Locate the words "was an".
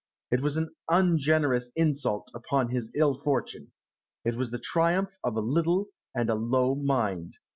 0.41-0.73